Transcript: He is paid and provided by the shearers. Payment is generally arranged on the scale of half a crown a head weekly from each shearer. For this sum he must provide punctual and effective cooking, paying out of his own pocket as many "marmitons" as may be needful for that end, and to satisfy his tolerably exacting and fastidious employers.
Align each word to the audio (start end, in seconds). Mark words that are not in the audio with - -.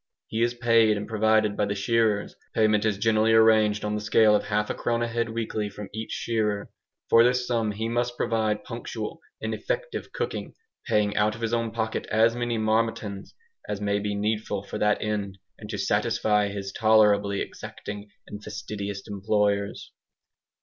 He 0.25 0.41
is 0.41 0.55
paid 0.55 0.97
and 0.97 1.07
provided 1.07 1.55
by 1.55 1.65
the 1.67 1.75
shearers. 1.75 2.35
Payment 2.55 2.85
is 2.85 2.97
generally 2.97 3.33
arranged 3.33 3.85
on 3.85 3.93
the 3.93 4.01
scale 4.01 4.35
of 4.35 4.45
half 4.45 4.71
a 4.71 4.73
crown 4.73 5.03
a 5.03 5.07
head 5.07 5.29
weekly 5.29 5.69
from 5.69 5.91
each 5.93 6.09
shearer. 6.09 6.71
For 7.07 7.23
this 7.23 7.45
sum 7.45 7.73
he 7.73 7.87
must 7.87 8.17
provide 8.17 8.63
punctual 8.63 9.19
and 9.39 9.53
effective 9.53 10.11
cooking, 10.11 10.55
paying 10.87 11.15
out 11.15 11.35
of 11.35 11.41
his 11.41 11.53
own 11.53 11.69
pocket 11.69 12.07
as 12.07 12.35
many 12.35 12.57
"marmitons" 12.57 13.35
as 13.69 13.79
may 13.79 13.99
be 13.99 14.15
needful 14.15 14.63
for 14.63 14.79
that 14.79 15.03
end, 15.03 15.37
and 15.59 15.69
to 15.69 15.77
satisfy 15.77 16.47
his 16.47 16.71
tolerably 16.73 17.39
exacting 17.39 18.09
and 18.27 18.43
fastidious 18.43 19.03
employers. 19.07 19.91